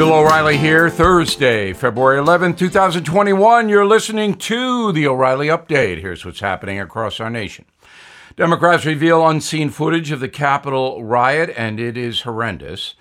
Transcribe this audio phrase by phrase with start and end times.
[0.00, 3.68] Bill O'Reilly here, Thursday, February 11, 2021.
[3.68, 6.00] You're listening to the O'Reilly Update.
[6.00, 7.66] Here's what's happening across our nation.
[8.34, 12.94] Democrats reveal unseen footage of the Capitol riot, and it is horrendous.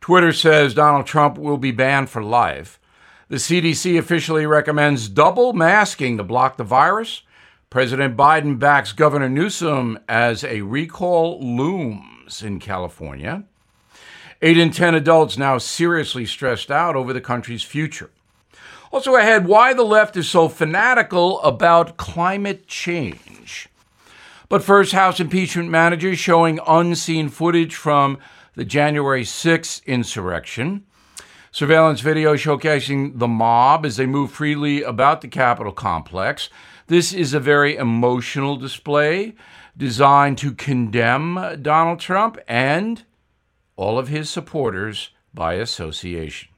[0.00, 2.78] Twitter says Donald Trump will be banned for life.
[3.26, 7.22] The CDC officially recommends double masking to block the virus.
[7.68, 13.42] President Biden backs Governor Newsom as a recall looms in California.
[14.44, 18.10] Eight in 10 adults now seriously stressed out over the country's future.
[18.92, 23.70] Also ahead, why the left is so fanatical about climate change.
[24.50, 28.18] But first, House impeachment managers showing unseen footage from
[28.54, 30.84] the January 6th insurrection.
[31.50, 36.50] Surveillance video showcasing the mob as they move freely about the Capitol complex.
[36.88, 39.36] This is a very emotional display
[39.74, 43.04] designed to condemn Donald Trump and
[43.76, 46.48] all of his supporters by association.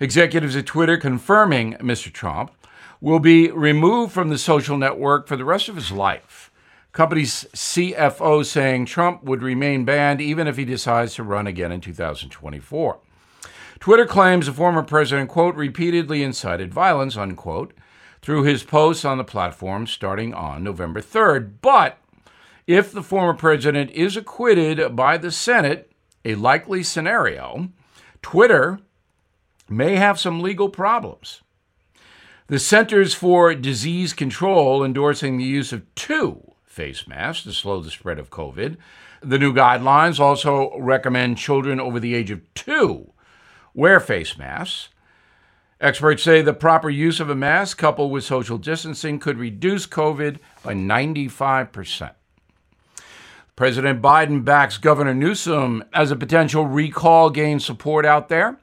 [0.00, 2.12] Executives at Twitter confirming Mr.
[2.12, 2.52] Trump
[3.00, 6.50] will be removed from the social network for the rest of his life.
[6.92, 11.80] Company's CFO saying Trump would remain banned even if he decides to run again in
[11.80, 12.98] 2024.
[13.80, 17.74] Twitter claims the former president, quote, repeatedly incited violence, unquote,
[18.22, 21.54] through his posts on the platform starting on November 3rd.
[21.60, 21.98] But
[22.66, 25.90] if the former president is acquitted by the Senate,
[26.24, 27.68] a likely scenario,
[28.22, 28.78] Twitter
[29.68, 31.42] may have some legal problems.
[32.46, 37.90] The Centers for Disease Control endorsing the use of two face masks to slow the
[37.90, 38.76] spread of COVID.
[39.22, 43.12] The new guidelines also recommend children over the age of two
[43.72, 44.88] wear face masks.
[45.80, 50.38] Experts say the proper use of a mask coupled with social distancing could reduce COVID
[50.62, 52.12] by 95%.
[53.56, 58.58] President Biden backs Governor Newsom as a potential recall gain support out there.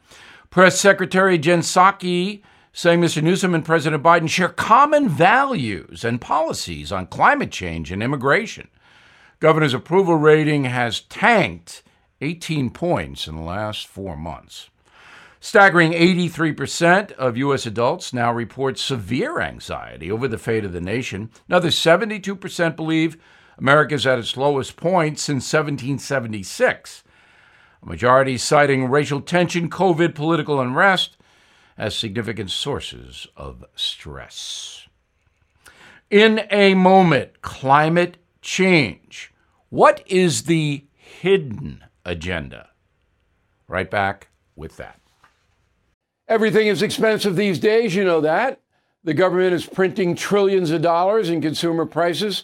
[0.50, 2.42] Press Secretary Jen Psaki
[2.73, 3.24] saying Mr.
[3.24, 8.68] Newsom and President Biden share common values and policies on climate change and immigration.
[9.40, 11.84] Governor's approval rating has tanked
[12.19, 14.69] 18 points in the last four months.
[15.40, 17.66] Staggering 83% of U.S.
[17.66, 21.31] adults now report severe anxiety over the fate of the nation.
[21.47, 23.18] Another 72% believe
[23.57, 27.03] America is at its lowest point since 1776.
[27.81, 31.17] A majority citing racial tension, COVID, political unrest
[31.78, 34.88] as significant sources of stress.
[36.09, 39.34] In a moment, climate change.
[39.69, 42.69] What is the hidden agenda?
[43.67, 45.00] Right back with that.
[46.28, 48.61] Everything is expensive these days, you know that.
[49.03, 52.44] The government is printing trillions of dollars and consumer prices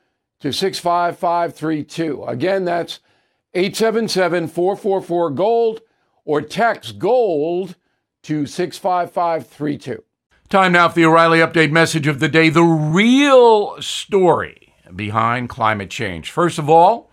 [0.41, 2.23] to 65532.
[2.25, 2.99] Again, that's
[3.53, 5.81] 877 444 GOLD
[6.25, 7.75] or text GOLD
[8.23, 10.03] to 65532.
[10.49, 15.89] Time now for the O'Reilly Update message of the day the real story behind climate
[15.89, 16.29] change.
[16.29, 17.09] First of all,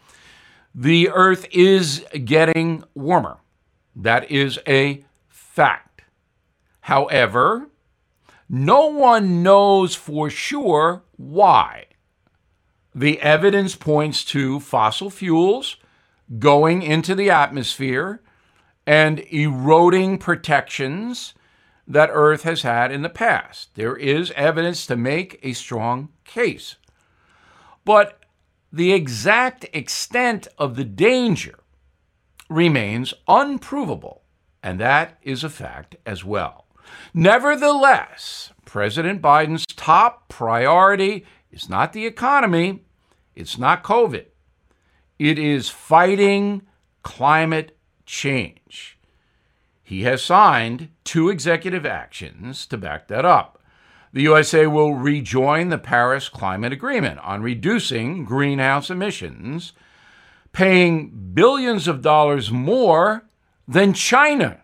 [0.75, 3.39] the Earth is getting warmer.
[3.95, 6.03] That is a fact.
[6.81, 7.69] However,
[8.49, 11.87] no one knows for sure why.
[12.95, 15.77] The evidence points to fossil fuels
[16.39, 18.23] going into the atmosphere
[18.87, 21.35] and eroding protections
[21.87, 23.75] that Earth has had in the past.
[23.75, 26.77] There is evidence to make a strong case.
[27.85, 28.23] But
[28.73, 31.61] the exact extent of the danger
[32.51, 34.23] remains unprovable,
[34.63, 36.67] and that is a fact as well.
[37.15, 42.85] Nevertheless, President Biden's top priority is not the economy,
[43.35, 44.27] it's not COVID.
[45.19, 46.63] It is fighting
[47.03, 48.99] climate change.
[49.83, 53.63] He has signed two executive actions to back that up.
[54.13, 59.73] the USA will rejoin the Paris Climate Agreement on reducing greenhouse emissions,
[60.53, 63.27] paying billions of dollars more
[63.67, 64.63] than China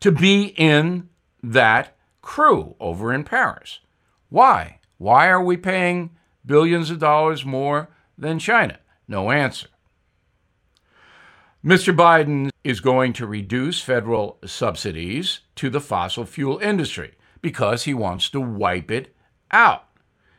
[0.00, 1.08] to be in
[1.42, 3.80] that crew over in Paris.
[4.28, 4.80] Why?
[4.98, 6.10] Why are we paying
[6.44, 8.78] billions of dollars more than China?
[9.06, 9.68] No answer.
[11.64, 11.94] Mr.
[11.94, 18.30] Biden is going to reduce federal subsidies to the fossil fuel industry because he wants
[18.30, 19.14] to wipe it
[19.50, 19.86] out.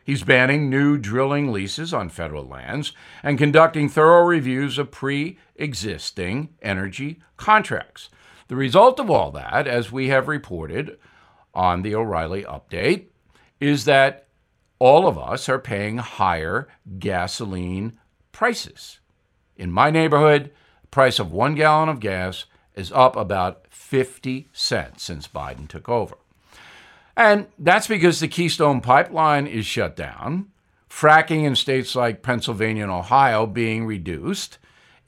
[0.04, 6.48] He's banning new drilling leases on federal lands and conducting thorough reviews of pre existing
[6.62, 8.08] energy contracts.
[8.48, 10.98] The result of all that, as we have reported
[11.52, 13.08] on the O'Reilly update,
[13.60, 14.27] is that
[14.78, 17.98] all of us are paying higher gasoline
[18.32, 19.00] prices.
[19.56, 20.50] In my neighborhood,
[20.82, 22.44] the price of one gallon of gas
[22.74, 26.16] is up about 50 cents since Biden took over.
[27.16, 30.52] And that's because the Keystone Pipeline is shut down,
[30.88, 34.58] fracking in states like Pennsylvania and Ohio being reduced,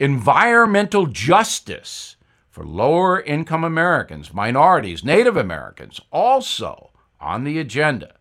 [0.01, 2.17] environmental justice
[2.49, 6.91] for lower income Americans, minorities, Native Americans also
[7.21, 8.15] on the agenda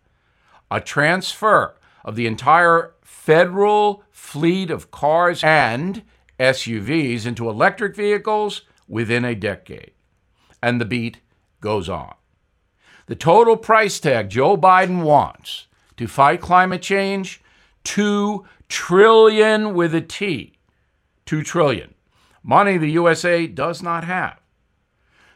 [0.72, 6.04] a transfer of the entire federal fleet of cars and
[6.40, 9.92] SUVs into electric vehicles within a decade.
[10.62, 11.20] And the beat
[11.62, 12.14] goes on.
[13.08, 15.68] The total price tag Joe Biden wants
[15.98, 17.42] to fight climate change
[17.84, 20.54] 2 trillion with a T.
[21.26, 21.96] 2 trillion.
[22.44, 24.40] Money the USA does not have.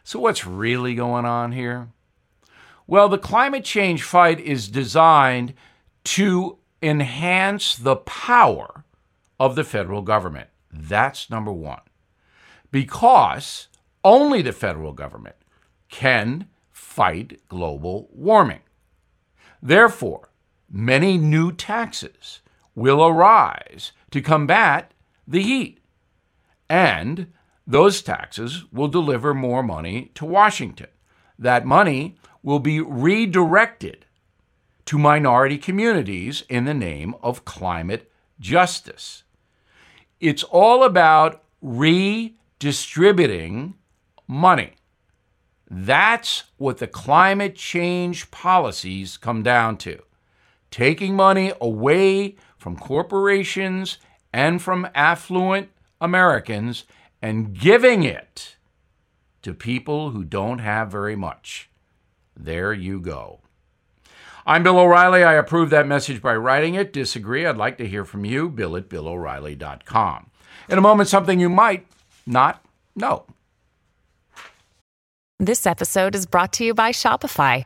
[0.04, 1.90] So what's really going on here?
[2.86, 5.54] Well, the climate change fight is designed
[6.06, 8.84] to enhance the power
[9.40, 10.50] of the federal government.
[10.72, 11.82] That's number one.
[12.72, 13.68] Because
[14.04, 15.36] only the federal government
[15.90, 18.62] can fight global warming.
[19.62, 20.30] Therefore,
[20.70, 22.42] many new taxes
[22.76, 24.94] will arise to combat
[25.28, 25.80] the heat.
[26.70, 27.32] And
[27.66, 30.88] those taxes will deliver more money to Washington.
[31.40, 34.06] That money will be redirected
[34.86, 39.24] to minority communities in the name of climate justice.
[40.20, 43.76] It's all about redistributing
[44.28, 44.74] money.
[45.70, 50.04] That's what the climate change policies come down to
[50.70, 53.98] taking money away from corporations
[54.34, 55.70] and from affluent
[56.02, 56.84] Americans
[57.22, 58.58] and giving it
[59.44, 61.70] to people who don't have very much.
[62.36, 63.40] There you go.
[64.46, 65.24] I'm Bill O'Reilly.
[65.24, 66.92] I approve that message by writing it.
[66.92, 67.46] Disagree?
[67.46, 68.50] I'd like to hear from you.
[68.50, 70.30] Bill at BillO'Reilly.com.
[70.70, 71.88] In a moment, something you might
[72.26, 72.64] not
[72.96, 73.26] know.
[75.40, 77.66] This episode is brought to you by Shopify.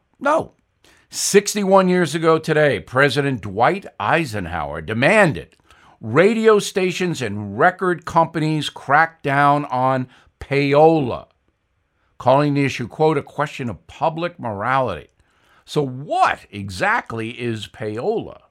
[0.21, 0.53] know.
[1.09, 5.57] 61 years ago today, President Dwight Eisenhower demanded
[5.99, 10.07] radio stations and record companies crack down on
[10.39, 11.27] payola,
[12.17, 15.09] calling the issue, quote, a question of public morality.
[15.65, 18.41] So, what exactly is payola?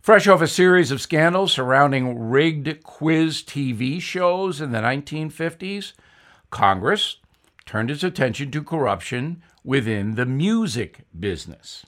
[0.00, 5.92] Fresh off a series of scandals surrounding rigged quiz TV shows in the 1950s,
[6.50, 7.18] Congress
[7.68, 11.84] turned his attention to corruption within the music business.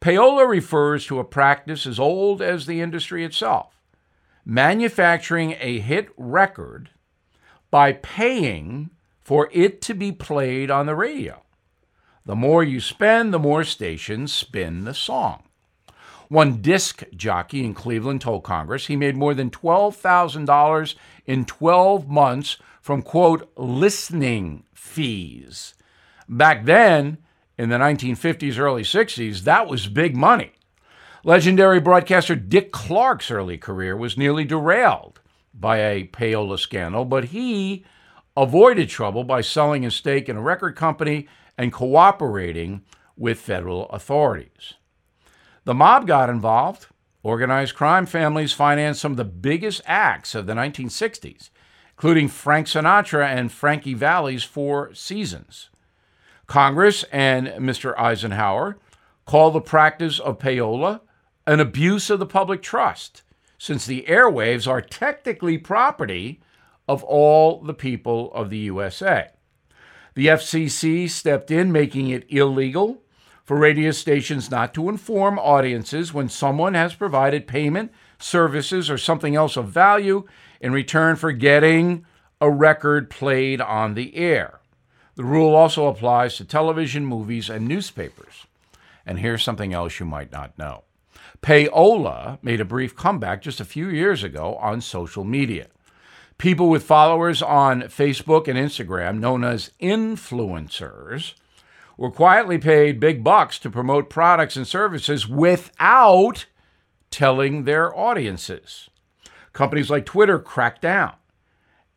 [0.00, 3.76] Payola refers to a practice as old as the industry itself
[4.46, 6.88] manufacturing a hit record
[7.70, 8.88] by paying
[9.20, 11.42] for it to be played on the radio.
[12.24, 15.42] The more you spend, the more stations spin the song.
[16.30, 20.94] One disc jockey in Cleveland told Congress he made more than $12,000
[21.26, 25.74] in 12 months from, quote, listening fees.
[26.28, 27.18] Back then,
[27.58, 30.52] in the 1950s, early 60s, that was big money.
[31.24, 35.20] Legendary broadcaster Dick Clark's early career was nearly derailed
[35.52, 37.84] by a payola scandal, but he
[38.36, 41.26] avoided trouble by selling his stake in a record company
[41.58, 42.82] and cooperating
[43.16, 44.74] with federal authorities.
[45.64, 46.86] The mob got involved.
[47.22, 51.50] Organized crime families financed some of the biggest acts of the 1960s,
[51.90, 55.68] including Frank Sinatra and Frankie Valli's Four Seasons.
[56.46, 57.96] Congress and Mr.
[57.98, 58.78] Eisenhower
[59.26, 61.00] called the practice of payola
[61.46, 63.22] an abuse of the public trust,
[63.58, 66.40] since the airwaves are technically property
[66.88, 69.28] of all the people of the USA.
[70.14, 73.02] The FCC stepped in, making it illegal
[73.44, 79.34] for radio stations not to inform audiences when someone has provided payment, services, or something
[79.34, 80.26] else of value
[80.60, 82.04] in return for getting
[82.40, 84.60] a record played on the air.
[85.16, 88.46] The rule also applies to television, movies, and newspapers.
[89.04, 90.84] And here's something else you might not know.
[91.42, 95.68] Payola made a brief comeback just a few years ago on social media.
[96.38, 101.34] People with followers on Facebook and Instagram, known as influencers,
[102.00, 106.46] were quietly paid big bucks to promote products and services without
[107.10, 108.88] telling their audiences.
[109.52, 111.12] Companies like Twitter cracked down.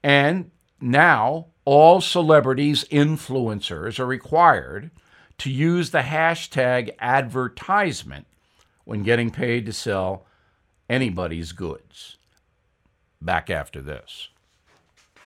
[0.03, 4.91] And now all celebrities, influencers, are required
[5.37, 8.27] to use the hashtag advertisement
[8.83, 10.25] when getting paid to sell
[10.89, 12.17] anybody's goods.
[13.21, 14.27] Back after this.